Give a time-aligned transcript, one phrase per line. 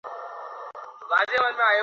[0.03, 1.79] এইটা আমার আঞ্জলি।